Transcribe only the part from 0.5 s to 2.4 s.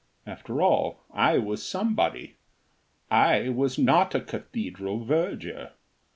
all, I was somebody;